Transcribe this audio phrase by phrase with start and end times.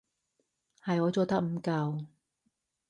[0.83, 2.07] 係我做得唔夠